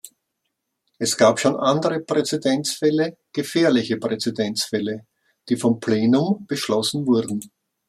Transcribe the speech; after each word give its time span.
Es 0.97 1.15
gab 1.15 1.39
schon 1.39 1.55
andere 1.55 1.99
Präzedenzfälle, 1.99 3.17
gefährliche 3.31 3.97
Präzedenzfälle, 3.97 5.05
die 5.47 5.57
vom 5.57 5.79
Plenum 5.79 6.47
beschlossen 6.47 7.05
wurden. 7.05 7.51